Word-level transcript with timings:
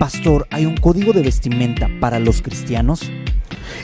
Pastor, 0.00 0.46
¿hay 0.48 0.64
un 0.64 0.78
código 0.78 1.12
de 1.12 1.20
vestimenta 1.20 1.86
para 2.00 2.18
los 2.18 2.40
cristianos? 2.40 3.02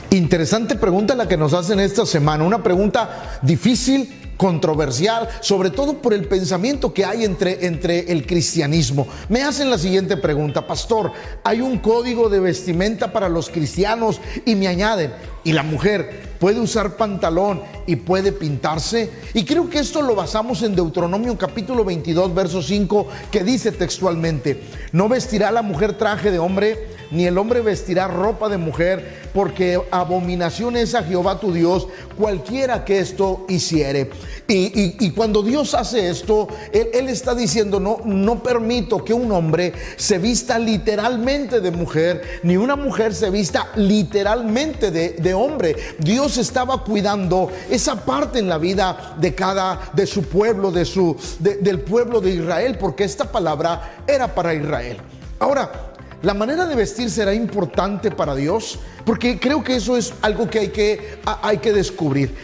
Interesante 0.09 0.73
pregunta 0.75 1.13
la 1.13 1.27
que 1.27 1.37
nos 1.37 1.53
hacen 1.53 1.79
esta 1.79 2.07
semana, 2.07 2.43
una 2.43 2.63
pregunta 2.63 3.39
difícil, 3.43 4.09
controversial, 4.37 5.27
sobre 5.41 5.71
todo 5.71 5.97
por 5.97 6.13
el 6.13 6.27
pensamiento 6.27 6.93
que 6.93 7.03
hay 7.03 7.25
entre, 7.25 7.65
entre 7.65 8.11
el 8.11 8.25
cristianismo. 8.25 9.07
Me 9.29 9.43
hacen 9.43 9.69
la 9.69 9.77
siguiente 9.77 10.15
pregunta, 10.15 10.65
pastor, 10.65 11.11
¿hay 11.43 11.61
un 11.61 11.79
código 11.79 12.29
de 12.29 12.39
vestimenta 12.39 13.11
para 13.11 13.27
los 13.27 13.49
cristianos? 13.49 14.21
Y 14.45 14.55
me 14.55 14.67
añaden, 14.67 15.13
¿y 15.43 15.51
la 15.53 15.63
mujer 15.63 16.35
puede 16.39 16.59
usar 16.59 16.95
pantalón 16.95 17.61
y 17.85 17.97
puede 17.97 18.31
pintarse? 18.31 19.09
Y 19.33 19.43
creo 19.43 19.69
que 19.69 19.79
esto 19.79 20.01
lo 20.01 20.15
basamos 20.15 20.61
en 20.61 20.75
Deuteronomio 20.75 21.37
capítulo 21.37 21.83
22, 21.83 22.33
verso 22.33 22.61
5, 22.61 23.07
que 23.31 23.43
dice 23.43 23.71
textualmente, 23.71 24.61
no 24.91 25.09
vestirá 25.09 25.51
la 25.51 25.61
mujer 25.61 25.97
traje 25.97 26.31
de 26.31 26.39
hombre, 26.39 26.96
ni 27.11 27.25
el 27.25 27.37
hombre 27.37 27.61
vestirá 27.61 28.07
ropa 28.07 28.49
de 28.49 28.57
mujer, 28.57 29.27
porque 29.33 29.79
abominación 29.91 30.75
es 30.77 30.95
a 30.95 31.03
Jehová 31.03 31.39
tu 31.39 31.51
Dios, 31.51 31.87
cualquiera 32.17 32.83
que 32.83 32.99
esto 32.99 33.45
hiciere. 33.47 34.09
Y, 34.47 35.11
cuando 35.11 35.41
Dios 35.41 35.73
hace 35.73 36.09
esto, 36.09 36.47
él, 36.71 37.09
está 37.09 37.35
diciendo, 37.35 37.79
no, 37.79 37.99
no 38.05 38.41
permito 38.41 39.03
que 39.03 39.13
un 39.13 39.31
hombre 39.31 39.73
se 39.95 40.17
vista 40.17 40.57
literalmente 40.59 41.59
de 41.59 41.71
mujer, 41.71 42.21
ni 42.43 42.57
una 42.57 42.75
mujer 42.75 43.13
se 43.13 43.29
vista 43.29 43.69
literalmente 43.75 44.91
de, 44.91 45.33
hombre. 45.33 45.75
Dios 45.99 46.37
estaba 46.37 46.83
cuidando 46.83 47.51
esa 47.69 48.05
parte 48.05 48.39
en 48.39 48.47
la 48.47 48.57
vida 48.57 49.15
de 49.19 49.35
cada, 49.35 49.91
de 49.93 50.07
su 50.07 50.23
pueblo, 50.23 50.71
de 50.71 50.85
su, 50.85 51.15
del 51.39 51.81
pueblo 51.81 52.21
de 52.21 52.31
Israel, 52.31 52.77
porque 52.79 53.03
esta 53.03 53.31
palabra 53.31 54.03
era 54.07 54.33
para 54.33 54.53
Israel. 54.53 54.97
Ahora, 55.39 55.93
la 56.23 56.33
manera 56.33 56.65
de 56.65 56.75
vestir 56.75 57.11
será 57.11 57.33
importante 57.33 58.09
para 58.09 58.35
Dios, 58.35 58.79
porque 59.05 59.39
creo 59.39 59.63
que 59.63 59.75
eso 59.75 59.95
es 59.95 60.13
algo 60.21 60.49
que 60.49 60.59
hay 60.59 60.67
que, 60.69 61.19
hay 61.43 61.59
que 61.59 61.71
descubrir. 61.71 62.35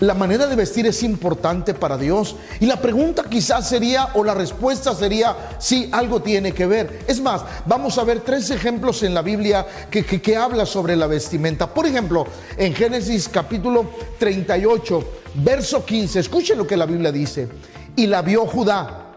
La 0.00 0.14
manera 0.14 0.46
de 0.46 0.56
vestir 0.56 0.86
es 0.86 1.02
importante 1.02 1.72
para 1.72 1.96
Dios. 1.96 2.36
Y 2.60 2.66
la 2.66 2.80
pregunta 2.80 3.24
quizás 3.28 3.68
sería, 3.68 4.08
o 4.14 4.22
la 4.22 4.34
respuesta 4.34 4.94
sería, 4.94 5.56
sí, 5.58 5.88
algo 5.92 6.20
tiene 6.20 6.52
que 6.52 6.66
ver. 6.66 7.04
Es 7.08 7.20
más, 7.20 7.42
vamos 7.64 7.96
a 7.98 8.04
ver 8.04 8.20
tres 8.20 8.50
ejemplos 8.50 9.02
en 9.02 9.14
la 9.14 9.22
Biblia 9.22 9.66
que, 9.90 10.04
que, 10.04 10.20
que 10.20 10.36
habla 10.36 10.66
sobre 10.66 10.94
la 10.94 11.06
vestimenta. 11.06 11.72
Por 11.72 11.86
ejemplo, 11.86 12.26
en 12.56 12.74
Génesis 12.74 13.28
capítulo 13.28 13.90
38, 14.18 15.04
verso 15.36 15.84
15, 15.84 16.20
escuchen 16.20 16.58
lo 16.58 16.66
que 16.66 16.76
la 16.76 16.86
Biblia 16.86 17.10
dice. 17.10 17.48
Y 17.96 18.06
la 18.06 18.22
vio 18.22 18.46
Judá 18.46 19.13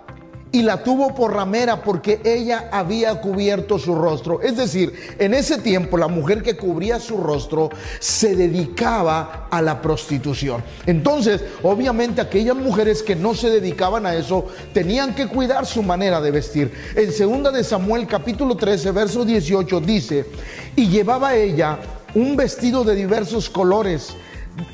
y 0.51 0.63
la 0.63 0.83
tuvo 0.83 1.13
por 1.13 1.33
ramera 1.33 1.83
porque 1.83 2.21
ella 2.23 2.69
había 2.71 3.19
cubierto 3.21 3.77
su 3.77 3.95
rostro. 3.95 4.41
Es 4.41 4.57
decir, 4.57 4.93
en 5.19 5.33
ese 5.33 5.57
tiempo 5.57 5.97
la 5.97 6.07
mujer 6.07 6.41
que 6.41 6.55
cubría 6.55 6.99
su 6.99 7.17
rostro 7.17 7.69
se 7.99 8.35
dedicaba 8.35 9.47
a 9.51 9.61
la 9.61 9.81
prostitución. 9.81 10.63
Entonces, 10.85 11.43
obviamente 11.63 12.21
aquellas 12.21 12.55
mujeres 12.55 13.03
que 13.03 13.15
no 13.15 13.35
se 13.35 13.49
dedicaban 13.49 14.05
a 14.05 14.15
eso 14.15 14.45
tenían 14.73 15.13
que 15.15 15.27
cuidar 15.27 15.65
su 15.65 15.83
manera 15.83 16.21
de 16.21 16.31
vestir. 16.31 16.71
En 16.95 17.43
2 17.43 17.53
de 17.53 17.63
Samuel 17.63 18.07
capítulo 18.07 18.55
13, 18.55 18.91
verso 18.91 19.25
18 19.25 19.79
dice, 19.81 20.25
y 20.75 20.87
llevaba 20.87 21.35
ella 21.35 21.79
un 22.15 22.35
vestido 22.35 22.83
de 22.83 22.95
diversos 22.95 23.49
colores, 23.49 24.15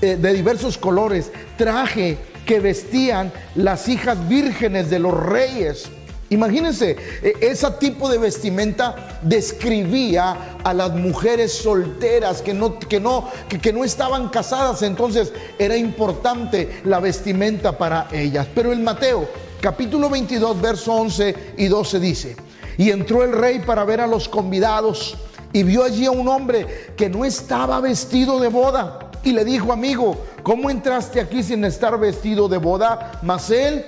eh, 0.01 0.15
de 0.15 0.33
diversos 0.33 0.77
colores, 0.77 1.31
traje 1.57 2.17
que 2.45 2.59
vestían 2.59 3.31
las 3.55 3.87
hijas 3.87 4.27
vírgenes 4.27 4.89
de 4.89 4.99
los 4.99 5.13
reyes. 5.13 5.89
Imagínense, 6.29 6.97
e, 7.21 7.33
ese 7.41 7.69
tipo 7.79 8.09
de 8.09 8.17
vestimenta 8.17 9.19
describía 9.21 10.57
a 10.63 10.73
las 10.73 10.91
mujeres 10.93 11.53
solteras 11.53 12.41
que 12.41 12.53
no, 12.53 12.79
que, 12.79 12.99
no, 12.99 13.29
que, 13.47 13.71
no 13.71 13.83
estaban 13.83 14.29
casadas, 14.29 14.81
entonces 14.81 15.31
era 15.59 15.77
importante 15.77 16.81
la 16.85 16.99
vestimenta 16.99 17.77
para 17.77 18.07
ellas. 18.11 18.47
Pero 18.55 18.73
en 18.73 18.83
Mateo, 18.83 19.27
capítulo 19.61 20.09
22, 20.09 20.59
verso 20.59 20.93
11 20.93 21.35
y 21.57 21.67
12 21.67 21.99
dice, 21.99 22.35
y 22.77 22.89
entró 22.89 23.23
el 23.23 23.33
rey 23.33 23.59
para 23.59 23.85
ver 23.85 24.01
a 24.01 24.07
los 24.07 24.27
convidados 24.27 25.15
y 25.51 25.61
vio 25.61 25.83
allí 25.83 26.05
a 26.05 26.11
un 26.11 26.27
hombre 26.27 26.93
que 26.97 27.09
no 27.09 27.25
estaba 27.25 27.79
vestido 27.79 28.39
de 28.39 28.47
boda 28.47 29.02
y 29.23 29.31
le 29.31 29.45
dijo, 29.45 29.71
amigo, 29.71 30.17
¿cómo 30.43 30.69
entraste 30.69 31.19
aquí 31.19 31.43
sin 31.43 31.63
estar 31.65 31.97
vestido 31.99 32.47
de 32.47 32.57
boda? 32.57 33.19
Mas 33.23 33.49
él 33.49 33.85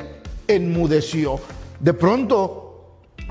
enmudeció. 0.47 1.39
De 1.79 1.93
pronto 1.93 2.65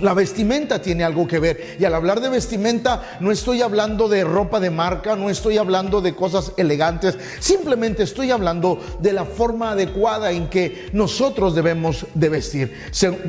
la 0.00 0.12
vestimenta 0.12 0.82
tiene 0.82 1.04
algo 1.04 1.26
que 1.26 1.38
ver. 1.38 1.76
Y 1.78 1.84
al 1.84 1.94
hablar 1.94 2.20
de 2.20 2.28
vestimenta, 2.28 3.18
no 3.20 3.30
estoy 3.30 3.62
hablando 3.62 4.08
de 4.08 4.24
ropa 4.24 4.58
de 4.58 4.70
marca, 4.70 5.14
no 5.14 5.30
estoy 5.30 5.56
hablando 5.56 6.00
de 6.00 6.14
cosas 6.14 6.52
elegantes, 6.56 7.16
simplemente 7.38 8.02
estoy 8.02 8.30
hablando 8.30 8.80
de 9.00 9.12
la 9.12 9.24
forma 9.24 9.70
adecuada 9.70 10.32
en 10.32 10.48
que 10.48 10.88
nosotros 10.92 11.54
debemos 11.54 12.06
de 12.14 12.28
vestir. 12.28 12.72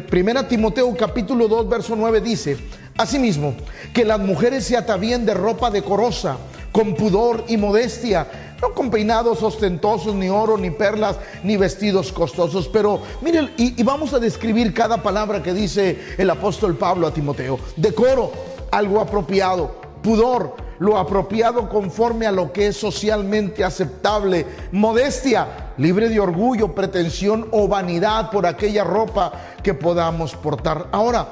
Primera 0.10 0.48
Timoteo 0.48 0.96
capítulo 0.98 1.48
2, 1.48 1.70
verso 1.70 1.96
9 1.96 2.22
dice, 2.22 2.58
asimismo, 2.98 3.56
que 3.94 4.06
las 4.06 4.20
mujeres 4.20 4.66
se 4.66 4.76
atavíen 4.76 5.26
de 5.26 5.36
ropa 5.36 5.70
decorosa 5.70 6.38
con 6.72 6.96
pudor 6.96 7.46
y 7.48 7.58
modestia, 7.58 8.28
no 8.62 8.74
con 8.74 8.90
peinados 8.90 9.44
ostentosos, 9.44 10.16
ni 10.16 10.30
oro, 10.30 10.58
ni 10.58 10.72
perlas, 10.72 11.18
ni 11.44 11.58
vestidos 11.58 12.12
costosos. 12.12 12.68
Pero 12.68 13.02
miren, 13.22 13.52
y, 13.58 13.82
vamos 13.84 14.14
a 14.14 14.20
describir 14.20 14.74
cada 14.74 15.02
palabra 15.02 15.44
que 15.44 15.54
dice 15.54 16.16
el 16.18 16.30
apóstol 16.30 16.76
Pablo 16.76 17.08
a 17.08 17.14
Timoteo. 17.14 17.60
Decoro, 17.76 18.32
algo 18.72 19.00
apropiado. 19.00 19.84
Pudor, 20.02 20.56
lo 20.80 20.98
apropiado 20.98 21.68
conforme 21.68 22.28
a 22.28 22.32
lo 22.32 22.54
que 22.54 22.68
es 22.68 22.78
socialmente 22.78 23.64
aceptable. 23.64 24.46
Modestia, 24.72 25.74
libre 25.78 26.10
de 26.10 26.20
orgullo, 26.20 26.76
pretensión 26.76 27.48
o 27.52 27.68
vanidad 27.68 28.30
por 28.30 28.46
aquella 28.46 28.84
ropa 28.84 29.32
que 29.64 29.74
podamos 29.74 30.36
portar. 30.36 30.90
Ahora, 30.92 31.28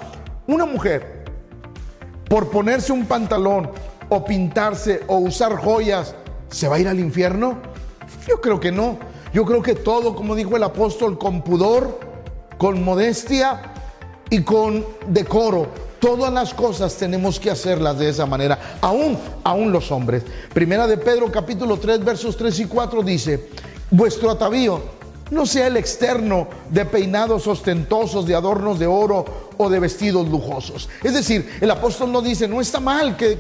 una 0.48 0.66
mujer, 0.66 1.24
por 2.28 2.50
ponerse 2.50 2.92
un 2.92 3.06
pantalón, 3.06 3.70
o 4.10 4.24
pintarse 4.24 5.02
o 5.08 5.18
usar 5.18 5.56
joyas, 5.56 6.16
¿se 6.54 6.68
va 6.68 6.76
a 6.76 6.80
ir 6.80 6.88
al 6.88 7.00
infierno? 7.00 7.58
Yo 8.28 8.40
creo 8.40 8.60
que 8.60 8.72
no. 8.72 8.98
Yo 9.34 9.46
creo 9.46 9.62
que 9.62 9.74
todo, 9.74 10.16
como 10.16 10.36
dijo 10.36 10.56
el 10.56 10.64
apóstol, 10.64 11.18
con 11.18 11.42
pudor, 11.42 12.00
con 12.58 12.84
modestia 12.84 13.74
y 14.30 14.44
con 14.44 14.86
decoro. 15.08 15.68
Todas 16.00 16.32
las 16.32 16.54
cosas 16.54 16.96
tenemos 16.96 17.40
que 17.40 17.50
hacerlas 17.50 17.98
de 17.98 18.10
esa 18.10 18.26
manera, 18.26 18.78
aún, 18.82 19.18
aún 19.44 19.72
los 19.72 19.92
hombres. 19.92 20.24
Primera 20.54 20.86
de 20.86 20.98
Pedro 20.98 21.32
capítulo 21.32 21.78
3 21.78 22.04
versos 22.04 22.38
3 22.38 22.60
y 22.60 22.66
4 22.66 23.02
dice, 23.02 23.50
vuestro 23.90 24.30
atavío 24.30 24.82
no 25.32 25.46
sea 25.46 25.68
el 25.68 25.78
externo 25.78 26.48
de 26.70 26.86
peinados 26.86 27.48
ostentosos, 27.48 28.26
de 28.26 28.36
adornos 28.36 28.80
de 28.80 28.88
oro 28.88 29.26
o 29.58 29.70
de 29.70 29.80
vestidos 29.80 30.28
lujosos. 30.30 30.90
Es 31.04 31.14
decir, 31.14 31.58
el 31.62 31.72
apóstol 31.72 32.12
no 32.12 32.22
dice, 32.22 32.48
no 32.48 32.62
está 32.62 32.80
mal 32.80 33.16
que, 33.18 33.36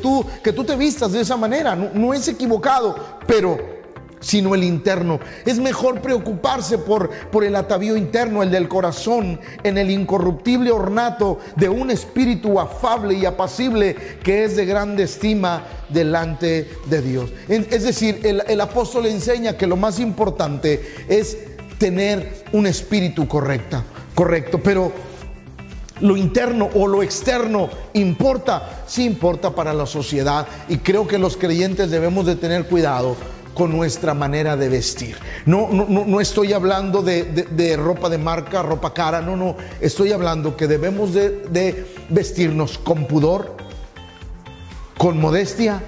tú, 0.00 0.24
que 0.42 0.52
tú 0.52 0.64
te 0.64 0.76
vistas 0.76 1.12
de 1.12 1.20
esa 1.20 1.36
manera, 1.36 1.74
no, 1.74 1.90
no 1.92 2.14
es 2.14 2.28
equivocado, 2.28 2.96
pero 3.26 3.78
sino 4.20 4.54
el 4.54 4.64
interno. 4.64 5.20
Es 5.44 5.58
mejor 5.58 6.00
preocuparse 6.00 6.78
por, 6.78 7.10
por 7.30 7.44
el 7.44 7.56
atavío 7.56 7.96
interno, 7.96 8.42
el 8.42 8.50
del 8.50 8.68
corazón, 8.68 9.40
en 9.62 9.78
el 9.78 9.90
incorruptible 9.90 10.70
ornato 10.70 11.38
de 11.56 11.68
un 11.68 11.90
espíritu 11.90 12.58
afable 12.58 13.14
y 13.14 13.26
apacible 13.26 13.94
que 14.22 14.44
es 14.44 14.56
de 14.56 14.66
grande 14.66 15.04
estima 15.04 15.64
delante 15.88 16.68
de 16.86 17.02
Dios. 17.02 17.30
Es 17.48 17.82
decir, 17.82 18.20
el, 18.24 18.42
el 18.46 18.60
apóstol 18.60 19.06
enseña 19.06 19.56
que 19.56 19.66
lo 19.66 19.76
más 19.76 19.98
importante 20.00 20.82
es 21.08 21.36
tener 21.78 22.44
un 22.52 22.66
espíritu 22.66 23.26
correcta, 23.28 23.84
correcto, 24.14 24.60
pero 24.62 24.92
lo 26.00 26.16
interno 26.16 26.68
o 26.74 26.86
lo 26.86 27.02
externo 27.02 27.68
importa, 27.94 28.84
sí 28.86 29.04
importa 29.04 29.54
para 29.54 29.72
la 29.72 29.86
sociedad 29.86 30.46
y 30.68 30.78
creo 30.78 31.06
que 31.06 31.18
los 31.18 31.36
creyentes 31.36 31.90
debemos 31.90 32.26
de 32.26 32.36
tener 32.36 32.66
cuidado 32.66 33.16
con 33.54 33.72
nuestra 33.72 34.14
manera 34.14 34.56
de 34.56 34.68
vestir. 34.68 35.16
No, 35.44 35.68
no, 35.72 35.86
no 35.88 36.20
estoy 36.20 36.52
hablando 36.52 37.02
de, 37.02 37.76
ropa 37.76 38.08
de 38.08 38.18
marca, 38.18 38.62
ropa 38.62 38.94
cara, 38.94 39.20
no, 39.20 39.36
no, 39.36 39.56
estoy 39.80 40.12
hablando 40.12 40.56
que 40.56 40.68
debemos 40.68 41.12
de, 41.12 41.30
de 41.50 41.84
vestirnos 42.08 42.78
con 42.78 43.06
pudor, 43.06 43.56
con 44.98 45.20
modestia 45.20 45.80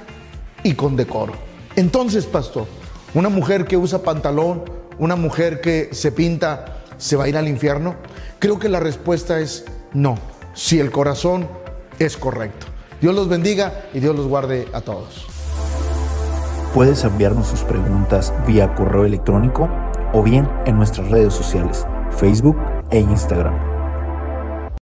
y 0.62 0.74
con 0.74 0.96
decoro. 0.96 1.34
Entonces, 1.76 2.26
pastor, 2.26 2.66
una 3.12 3.28
mujer 3.28 3.66
que 3.66 3.76
usa 3.76 4.02
pantalón, 4.02 4.62
una 4.98 5.16
mujer 5.16 5.60
que 5.60 5.90
se 5.92 6.12
pinta, 6.12 6.82
¿se 6.96 7.16
va 7.16 7.24
a 7.24 7.28
ir 7.28 7.36
al 7.36 7.48
infierno? 7.48 7.96
Creo 8.38 8.58
que 8.58 8.68
la 8.68 8.80
respuesta 8.80 9.40
es 9.40 9.64
no, 9.92 10.16
si 10.54 10.78
el 10.78 10.90
corazón 10.90 11.48
es 11.98 12.16
correcto. 12.16 12.66
Dios 13.00 13.14
los 13.14 13.28
bendiga 13.28 13.86
y 13.92 14.00
Dios 14.00 14.14
los 14.14 14.26
guarde 14.26 14.68
a 14.72 14.80
todos. 14.80 15.26
Puedes 16.72 17.02
enviarnos 17.02 17.48
sus 17.48 17.60
preguntas 17.60 18.32
vía 18.46 18.74
correo 18.76 19.04
electrónico 19.04 19.68
o 20.12 20.22
bien 20.22 20.48
en 20.66 20.76
nuestras 20.76 21.10
redes 21.10 21.34
sociales, 21.34 21.84
Facebook 22.16 22.56
e 22.90 23.00
Instagram 23.00 23.69